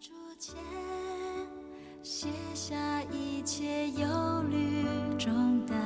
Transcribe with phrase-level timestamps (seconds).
[0.00, 0.54] 逐渐
[2.04, 2.76] 卸下
[3.10, 4.06] 一切忧
[4.48, 4.84] 虑
[5.18, 5.76] 重担，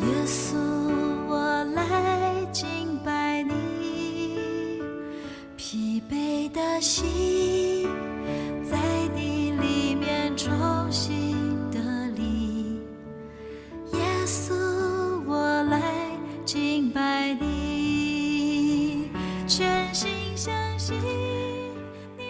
[0.00, 0.56] 耶稣，
[1.28, 4.80] 我来敬拜你，
[5.58, 7.86] 疲惫的心
[8.64, 8.78] 在
[9.14, 10.50] 你里面重
[10.90, 11.36] 新
[11.70, 11.78] 得
[12.16, 12.80] 力，
[13.92, 14.54] 耶稣，
[15.26, 15.82] 我来
[16.46, 19.10] 敬拜你，
[19.46, 21.15] 全心相信。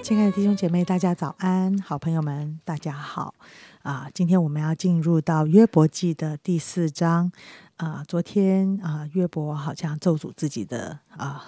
[0.07, 1.77] 亲爱的弟兄姐妹，大家早安！
[1.81, 3.35] 好朋友们，大家好！
[3.83, 7.33] 啊，今天我们要进入到约伯记的第四章。
[7.77, 11.45] 啊，昨天啊，约伯好像咒诅自己的啊，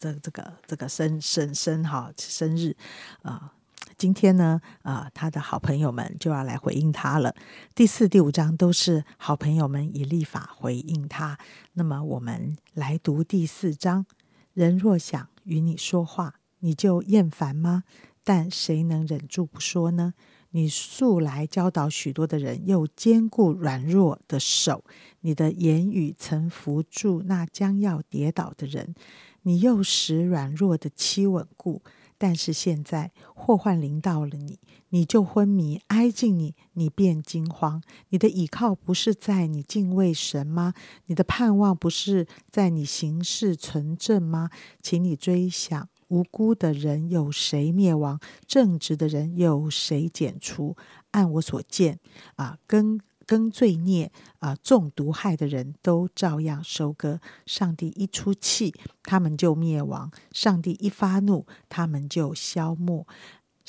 [0.00, 2.74] 这这个这个生生生哈生日
[3.20, 3.52] 啊。
[3.98, 7.34] 今天呢，啊，他的好朋友们就要来回应他了。
[7.74, 11.36] 第四、第五章都是好朋友们以立法回应他。
[11.74, 14.06] 那么，我们来读第四章：
[14.54, 17.84] 人若想与你说话，你就厌烦吗？
[18.24, 20.14] 但谁能忍住不说呢？
[20.50, 24.82] 你素来教导许多的人，又兼顾软弱的手。
[25.20, 28.94] 你的言语曾扶住那将要跌倒的人，
[29.42, 31.82] 你又使软弱的妻稳固。
[32.20, 37.80] 但是现在祸患临到了你，你就昏迷；挨近你，你便惊慌。
[38.08, 40.74] 你的倚靠不是在你敬畏神吗？
[41.06, 44.50] 你的盼望不是在你行事纯正吗？
[44.82, 45.88] 请你追想。
[46.08, 48.18] 无辜的人有谁灭亡？
[48.46, 50.76] 正直的人有谁剪除？
[51.12, 51.98] 按我所见，
[52.36, 57.20] 啊，根根罪孽啊，中毒害的人都照样收割。
[57.46, 63.06] 上帝一出气，他们就灭亡；上帝一发怒，他们就消没。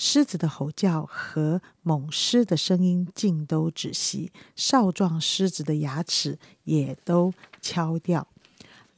[0.02, 8.26] 狮子的吼叫和猛狮的声音尽都止息，少壮狮子的牙齿也都敲掉。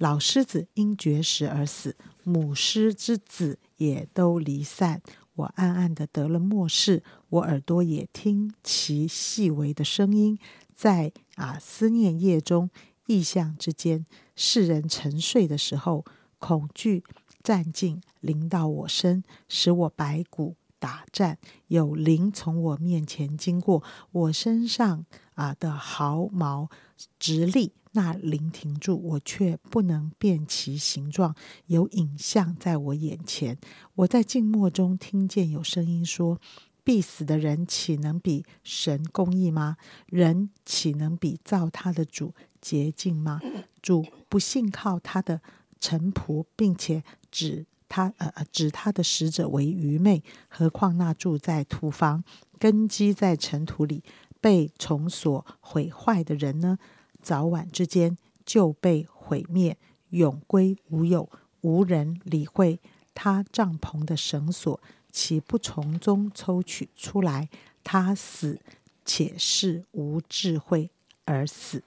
[0.02, 5.00] 老狮子因绝食而死，母狮之子也都离散。
[5.36, 10.40] 我暗暗的得了末世，我耳朵也听其细微的声音，
[10.74, 12.72] 在啊思念夜中，
[13.06, 16.04] 异象之间，世人沉睡的时候，
[16.40, 17.04] 恐惧
[17.44, 26.72] 战尽临到我身，使我白骨打颤，有灵从我面前经过，我身上啊的毫毛
[27.20, 27.74] 直立。
[27.94, 31.36] 那灵停住，我却不能辨其形状。
[31.66, 33.58] 有影像在我眼前，
[33.96, 36.40] 我在静默中听见有声音说
[36.86, 39.76] ：“必死的人岂能比神公义吗？
[40.08, 43.42] 人岂能比造他的主洁净吗？
[43.82, 45.42] 主不信靠他的
[45.80, 52.24] 臣仆，并且指他呃指他的使者为愚昧，何况那住在土房、
[52.58, 54.02] 根基在尘土里、
[54.40, 56.78] 被虫所毁坏的人呢？”
[57.22, 59.78] 早晚之间就被毁灭，
[60.10, 61.30] 永归无有，
[61.62, 62.80] 无人理会
[63.14, 64.80] 他帐篷的绳索，
[65.12, 67.50] 岂不从中抽取出来？
[67.84, 68.60] 他死，
[69.06, 70.90] 且是无智慧
[71.26, 71.84] 而死。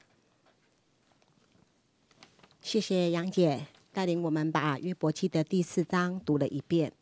[2.61, 6.93] 谢谢杨姐带领我们把约伯记的第四章读了一遍。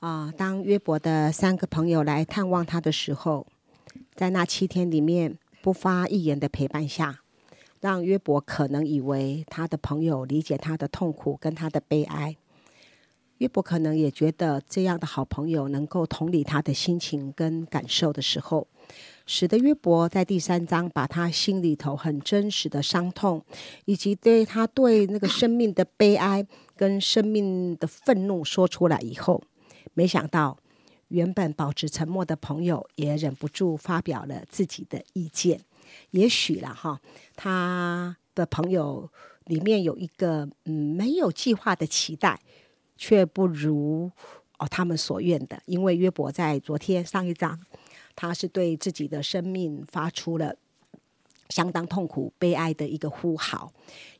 [0.00, 3.46] 啊，当约伯的三个朋友来探望他的时候，
[4.14, 7.20] 在那七天里面不发一言的陪伴下。
[7.80, 12.36] 让约伯可能以为他的朋友理解他的痛苦跟他的悲哀，
[13.38, 18.66] 约伯可能也觉得这样的好朋友能够同理他的心情跟感受的时候，
[19.24, 23.42] 使得约伯在第三章把他心里头很真实的伤痛，
[23.86, 26.46] 以及对他对那个生命的悲哀
[26.76, 29.42] 跟生命的愤怒说出来以后，
[29.94, 30.58] 没想到
[31.08, 35.62] 原本保持沉默的朋友也忍不住发表了自己的意见。
[36.10, 37.00] 也许了哈，
[37.36, 39.10] 他的朋友
[39.46, 42.40] 里面有一个嗯没有计划的期待，
[42.96, 44.10] 却不如
[44.58, 45.60] 哦他们所愿的。
[45.66, 47.58] 因为约伯在昨天上一章，
[48.14, 50.54] 他是对自己的生命发出了
[51.48, 53.72] 相当痛苦、悲哀的一个呼号。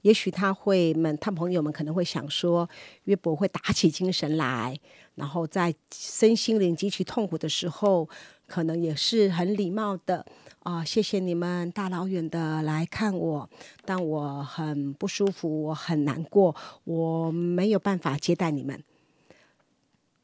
[0.02, 2.69] 也许他会们，他朋友们可能会想说，
[3.04, 4.76] 约伯会打起精神来，
[5.14, 8.08] 然后在身心灵极其痛苦的时候，
[8.46, 10.26] 可能也是很礼貌的。
[10.62, 13.48] 啊，谢谢你们大老远的来看我，
[13.84, 16.54] 但我很不舒服，我很难过，
[16.84, 18.82] 我没有办法接待你们。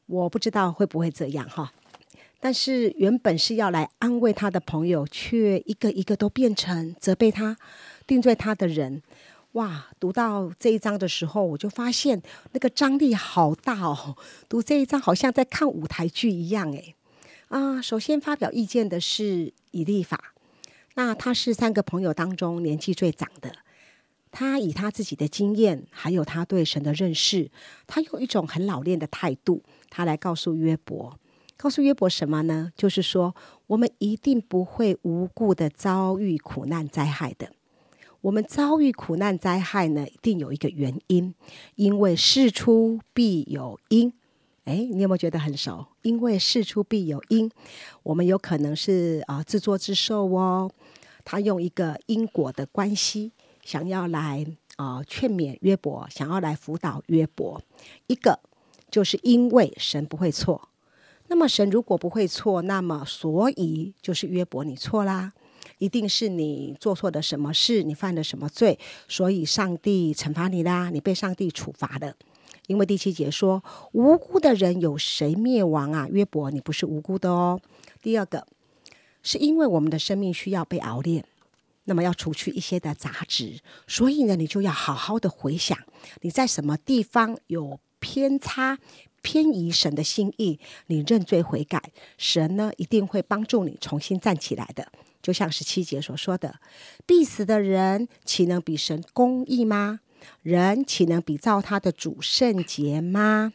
[0.05, 1.73] 我不知道会不会这样哈，
[2.39, 7.57] 但是原本是要来安慰他的朋友，却一个一个都变成责备他、
[8.05, 9.01] 定罪他的人。
[9.53, 14.15] 哇，读到这一章的时候，我就发现那个张力好大哦，
[14.47, 16.93] 读这一章好像在看舞台剧一样诶。
[17.49, 20.33] 啊，首先发表意见的是以利法，
[20.95, 23.51] 那他是三个朋友当中年纪最长的。
[24.31, 27.49] 他以他自己的经验，还有他对神的认识，
[27.87, 31.17] 他用一种很老练的态度，他来告诉约伯：
[31.55, 32.71] 告诉约伯什么呢？
[32.75, 33.33] 就是说，
[33.67, 37.51] 我们一定不会无故的遭遇苦难灾害的。
[38.21, 41.33] 我们遭遇苦难灾害呢，一定有一个原因，
[41.75, 44.11] 因为事出必有因。
[44.67, 45.85] 哎，你有没有觉得很熟？
[46.01, 47.49] 因为事出必有因，
[48.03, 50.69] 我们有可能是啊自作自受哦。
[51.23, 53.31] 他用一个因果的关系，
[53.63, 57.61] 想要来啊劝勉约伯，想要来辅导约伯。
[58.07, 58.41] 一个
[58.91, 60.67] 就是因为神不会错，
[61.27, 65.31] 那么神如果不会错，那么所以就是约伯你错啦，
[65.77, 68.77] 一定是你做错的什么事，你犯了什么罪，
[69.07, 72.17] 所以上帝惩罚你啦，你被上帝处罚的。
[72.67, 76.07] 因为第七节说，无辜的人有谁灭亡啊？
[76.11, 77.59] 约伯，你不是无辜的哦。
[78.01, 78.45] 第二个，
[79.23, 81.25] 是因为我们的生命需要被熬炼，
[81.85, 85.77] 那么要除去一些的杂质，所以呢，你就要好好的回想
[86.21, 88.77] 你在什么地方有偏差、
[89.21, 94.91] 偏移神的心意，你认罪悔改，神呢一定会帮助你重新站起来的。
[95.21, 96.59] 就像十七节所说的，
[97.05, 99.99] 必死的人岂能比神公义吗？
[100.43, 103.53] 人岂能比照他的主圣洁吗？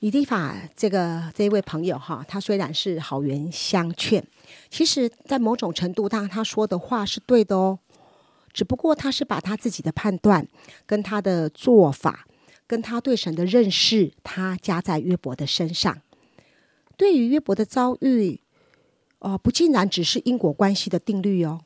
[0.00, 4.24] 以利法这个这一位朋友哈，他虽然是好言相劝，
[4.68, 7.78] 其实在某种程度上，他说的话是对的哦。
[8.52, 10.46] 只不过他是把他自己的判断、
[10.84, 12.26] 跟他的做法、
[12.66, 16.02] 跟他对神的认识，他加在约伯的身上。
[16.96, 18.40] 对于约伯的遭遇，
[19.20, 21.60] 哦，不竟然只是因果关系的定律哦。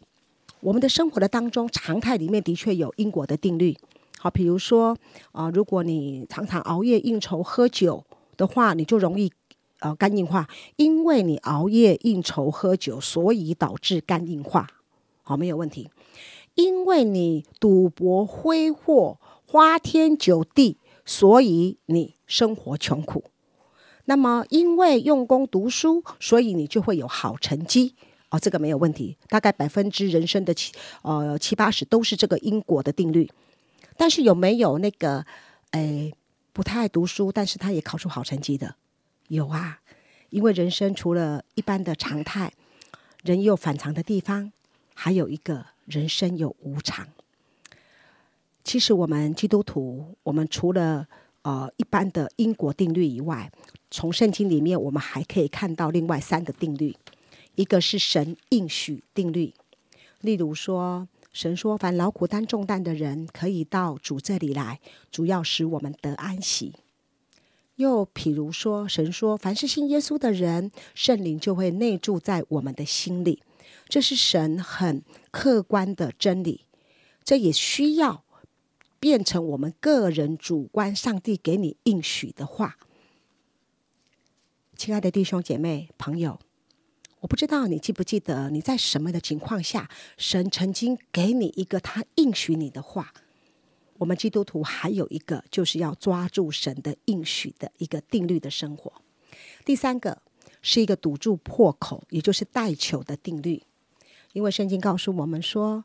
[0.67, 3.77] 我们的生活的当中，常态里面的确有因果的定律。
[4.19, 4.99] 好，比如说，
[5.31, 8.05] 啊，如果你常常熬夜应酬喝酒
[8.37, 9.31] 的话，你就容易
[9.79, 14.67] 呃肝硬化，因为你熬夜应酬喝酒，所以导致肝硬化。
[15.23, 15.89] 好，没有问题。
[16.57, 23.23] 因为你赌博挥霍，花天酒地，所以你生活穷苦。
[24.07, 27.95] 那么，因为用功读书，所以你就会有好成绩。
[28.31, 33.31] 哦，这个没有问题，大概百分之人生的七呃七八十都是这个因果的定律。
[33.97, 35.25] 但是有没有那个
[35.71, 36.13] 诶
[36.53, 38.75] 不太爱读书，但是他也考出好成绩的？
[39.29, 39.81] 有啊，
[40.31, 42.53] 因为人生除了一般的常态，
[43.23, 44.53] 人有反常的地方，
[44.95, 47.07] 还有一个人生有无常。
[48.65, 51.07] 其实我们基督徒，我们除了
[51.43, 53.51] 呃一般的因果定律以外，
[53.91, 56.95] 从圣经里面我们还可以看到另外三个定律。
[57.57, 59.53] 一个是神应许定律，
[60.21, 64.81] 例如说，神说：“凡劳苦担重担的人，可以到主这里来，
[65.11, 66.75] 主要使我们得安息。”
[67.77, 73.43] 又譬如说，神说：“凡是信耶稣的人，圣灵就会内住在我们的心里。”
[73.89, 76.63] 这是神很客观的真理，
[77.25, 78.25] 这也需要
[78.99, 80.95] 变成我们个人主观。
[80.95, 82.77] 上帝给你应许的话，
[84.77, 86.39] 亲爱的弟兄姐妹朋友。
[87.21, 93.13] 我不知道你记不记得你在什么的情况下，神曾经给你一个他应许你的话。
[93.99, 98.93] 我们基督徒还有一个，就是要抓住神的应许的一个定律的生活。
[99.65, 100.21] 第三个
[100.61, 103.63] 是一个堵住破口，也就是带球的定律。
[104.35, 105.85] 因为圣经告诉我们说，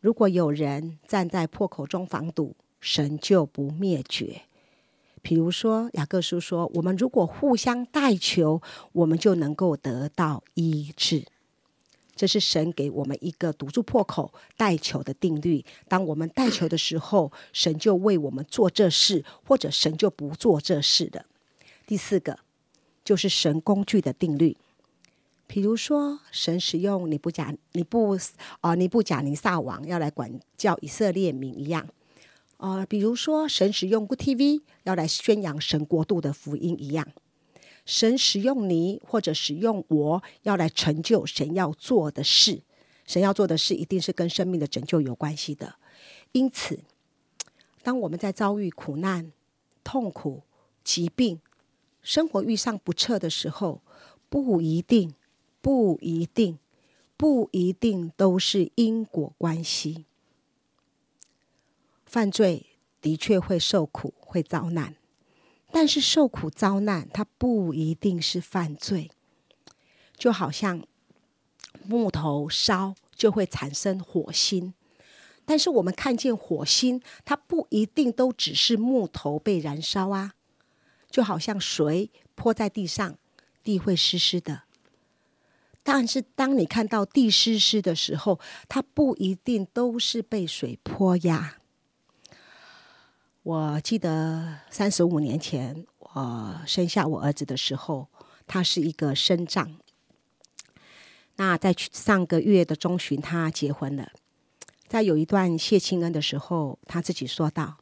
[0.00, 4.42] 如果有人站在破口中防堵，神就不灭绝。
[5.24, 8.60] 比如说，雅各书说：“我们如果互相代求，
[8.92, 11.24] 我们就能够得到医治。”
[12.14, 15.64] 这是神给我们一个堵住破口、代求的定律。
[15.88, 21.24] 当我们代求的时候，神就为我们做这事，或者神就不做这事的。
[21.86, 22.38] 第四个
[23.02, 24.54] 就是神工具的定律。
[25.46, 28.18] 比如说，神使用你不假你不
[28.60, 31.88] 啊你不假尼撒王要来管教以色列民一样。
[32.64, 37.06] 啊，比如说，神使用 Good TV 要来宣扬神国度的福音一样，
[37.84, 42.62] 神使用你或者使用我要来成就神要做的事，
[43.04, 45.74] 神要做的事一定是跟生命的拯救有关系的。
[46.32, 46.80] 因此，
[47.82, 49.30] 当我们在遭遇苦难、
[49.84, 50.44] 痛苦、
[50.82, 51.38] 疾病、
[52.00, 53.82] 生活遇上不测的时候，
[54.30, 55.12] 不一定、
[55.60, 56.58] 不一定、
[57.18, 60.06] 不一定都是因果关系。
[62.14, 62.66] 犯罪
[63.00, 64.94] 的确会受苦，会遭难，
[65.72, 69.10] 但是受苦遭难，它不一定是犯罪。
[70.16, 70.86] 就好像
[71.84, 74.74] 木头烧就会产生火星，
[75.44, 80.34] 但是我们看见火星，它不一定都只是木头被燃烧啊。
[81.10, 83.18] 就好像水泼在地上，
[83.64, 84.62] 地会湿湿的，
[85.82, 91.58] 但是当你看到地湿湿的时候，它不一定都是被水泼呀。
[93.44, 98.08] 我记得三十五年前，我生下我儿子的时候，
[98.46, 99.76] 他是一个生障。
[101.36, 104.12] 那在上个月的中旬，他结婚了。
[104.88, 107.76] 在有一段谢亲恩的时候，他自己说道：“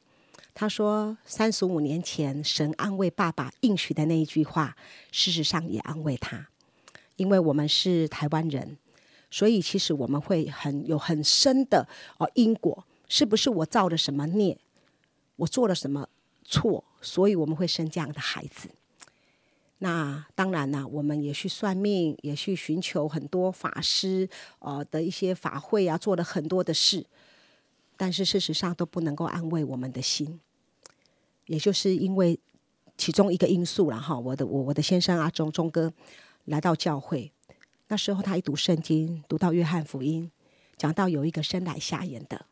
[0.53, 4.77] 他说三十五年前神安慰爸爸应许的那一句话，
[5.13, 6.49] 事实上也安慰他，
[7.15, 8.79] 因为我们是台湾人，
[9.31, 11.87] 所以其实我们会很有很深的
[12.19, 14.59] 哦因果，是不是我造了什么孽，
[15.37, 16.09] 我做了什么
[16.45, 18.69] 错，所以我们会生这样的孩子。”
[19.79, 24.29] 那当然啦，我们也去算命，也去寻求很多法师
[24.61, 27.05] 呃的一些法会啊，做了很多的事，
[27.97, 30.39] 但是事实上都不能够安慰我们的心。
[31.47, 32.39] 也就是因为
[32.97, 35.93] 其中一个因素了哈，我的我我的先生阿忠忠哥
[36.45, 37.33] 来到教会，
[37.89, 40.31] 那时候他一读圣经，读到约翰福音，
[40.77, 42.47] 讲到有一个生来瞎眼的，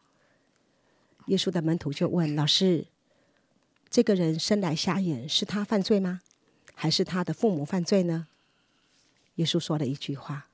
[1.31, 2.89] 耶稣的门徒就问老师：
[3.89, 6.23] 这个人生来瞎眼，是他犯罪吗？
[6.75, 8.27] 还是他的父母犯罪呢？
[9.37, 10.49] 耶稣说了一句话：“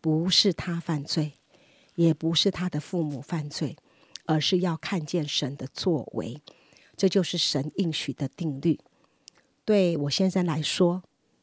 [0.00, 1.34] 不是他犯罪，
[1.96, 3.76] 也不是他的父母犯罪，
[4.24, 6.40] 而是要看见神的作为。
[6.96, 8.80] 这就是神应许的定律。
[9.66, 11.02] 对我先生来说，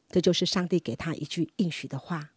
[0.09, 2.29] 这就是上帝给他一句应许的话；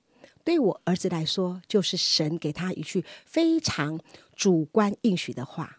[0.44, 3.99] 对我儿子来说，就是神给他一句非常
[4.37, 5.78] 主观应许的话。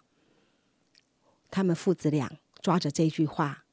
[1.54, 2.32] 他们父子俩
[2.62, 3.66] 抓着这句话。”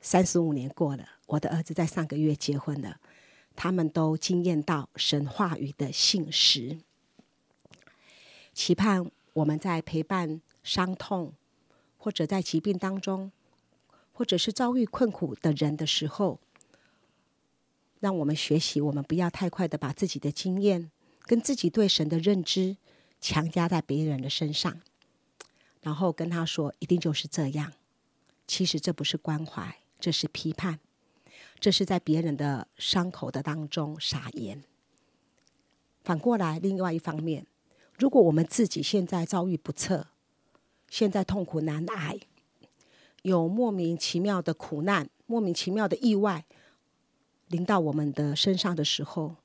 [0.00, 2.98] 三十五年过了，我的儿子在上个月结婚了。
[3.54, 6.78] 他们都惊艳到神话语的信实，
[8.54, 11.34] 期盼我们在陪伴伤痛，
[11.98, 13.32] 或者在疾病当中，
[14.12, 16.38] 或者是遭遇困苦的人的时候，
[18.00, 20.90] 让我们学习，我们不要太快的把自己的经验
[21.22, 22.76] 跟自己对神的认知
[23.20, 24.80] 强加在别人的身上，
[25.86, 27.72] 然后跟他说一定就是这样。
[28.44, 29.76] 其实这不是关怀。
[30.00, 30.80] 这是批判，
[31.60, 34.64] 这是在别人的伤口的当中撒盐。
[36.02, 37.46] 反过来，另外一方面，
[37.96, 40.08] 如果我们自己现在遭遇不测，
[40.90, 42.18] 现在痛苦难挨，
[43.22, 46.44] 有莫名其妙的苦难、莫名其妙的意外
[47.46, 49.36] 临到我们的身上的时候，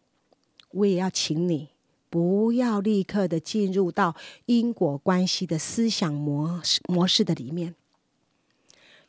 [0.72, 1.70] 我也要请你
[2.12, 7.74] 不要立刻的进入到因果关系的思想模式模式的里面。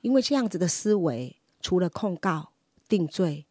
[0.03, 2.53] 因为这样子的思维，除了控告、
[2.89, 3.45] 定罪，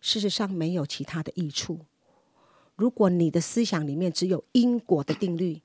[0.00, 1.80] 事实上没有其他的益处。
[2.76, 5.60] 如果你的思想里面只有因果的定律，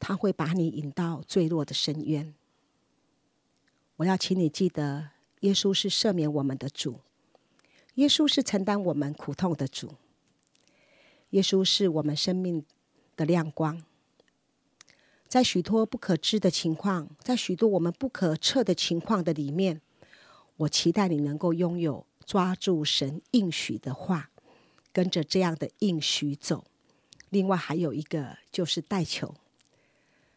[0.00, 2.34] 它会把你引到坠落的深渊。
[3.96, 7.00] 我要请你记得，耶稣是赦免我们的主，
[7.96, 9.92] 耶稣是承担我们苦痛的主，
[11.34, 12.64] 耶稣是我们生命
[13.16, 13.82] 的亮光。
[15.26, 19.80] 在许多不可知的情况，在许多我们不可测的情况的里面，
[20.58, 24.30] 我期待你能够拥有抓住神应许的话，
[24.92, 26.64] 跟着这样的应许走。
[27.30, 29.34] 另外还有一个就是代求，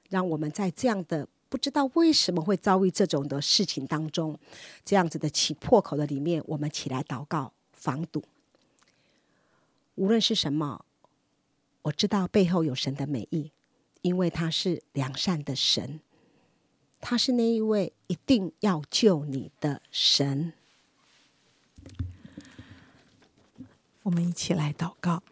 [0.09, 4.39] 让我们在这样的不知道为什么会遭遇这种的事情当中，
[4.83, 8.23] 这样子的起破口的里面，我们起来祷告防堵。
[9.93, 10.85] 无论是什么，
[11.87, 13.51] 我知道背后有神的美意。
[14.03, 15.99] 因为他是良善的神，
[17.01, 20.53] 他是那一位一定要救你的神。
[24.03, 25.23] 我们一起来祷告，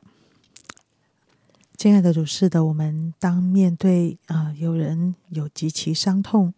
[1.77, 6.53] 亲爱的主，是的，我们当面对啊有人有极其伤痛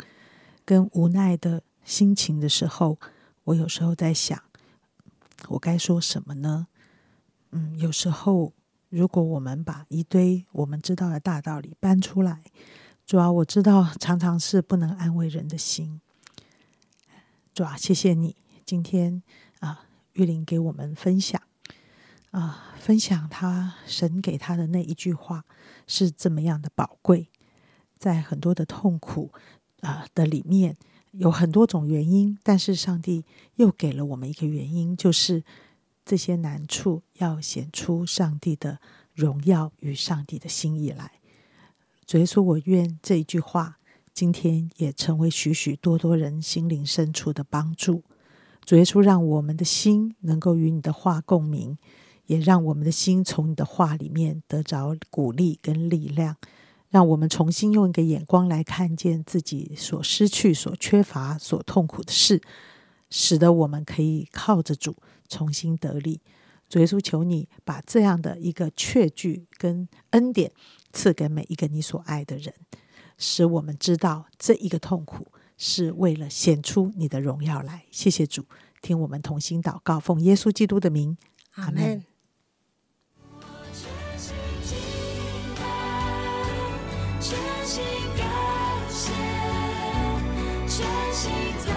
[0.65, 2.97] 跟无奈的心情的时候，
[3.43, 4.41] 我有时候在想，
[5.49, 6.67] 我该说什么呢？
[7.51, 8.53] 嗯，有时候。
[8.89, 12.41] 如果我们把一堆我们知道的大道理搬出来，
[13.05, 15.99] 主啊，我知道常常是不能安慰人的心。
[17.53, 19.21] 主啊，谢谢你今天
[19.59, 21.41] 啊，玉林给我们分享
[22.31, 25.43] 啊，分享他神给他的那一句话
[25.85, 27.27] 是这么样的宝贵，
[27.97, 29.33] 在很多的痛苦
[29.81, 30.77] 啊的里面
[31.11, 33.25] 有很多种原因，但是上帝
[33.55, 35.43] 又给了我们一个原因，就是。
[36.07, 38.79] 这些难处要显出上帝的
[39.13, 41.11] 荣耀与上帝的心意来。
[42.05, 43.77] 主耶稣，我愿这一句话
[44.13, 48.03] 今天也成为许许多多人心灵深处的帮助。
[48.63, 51.77] 主耶稣，让我们的心能够与你的话共鸣，
[52.27, 56.37] 也让我们的心从你的话里面得着鼓励跟力量，
[56.89, 62.41] 让我们重新用一个眼光来看见自己所失去、所缺乏、所痛苦的事，
[63.09, 64.95] 使得我们可以靠着主。
[65.27, 66.21] 重新得力，
[66.69, 70.51] 主耶稣，求你把这样的一个确据跟恩典
[70.91, 72.53] 赐给每一个你所爱的人，
[73.17, 77.85] 使我们知道这一个痛苦是为了显出你的荣耀来。
[77.91, 78.45] 谢谢主，
[78.81, 81.17] 听我们同心祷告，奉耶稣基督的名，
[81.53, 82.03] 阿门。
[83.73, 84.75] 全心敬
[85.55, 85.61] 拜，
[87.19, 87.83] 全心
[88.17, 88.25] 感
[88.89, 89.11] 谢，
[90.67, 90.75] 全
[91.13, 91.31] 心
[91.65, 91.76] 赞